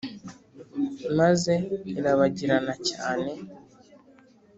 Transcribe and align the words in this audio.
maze 1.17 1.53
irabagirana 1.97 2.73
cyane 2.89 3.31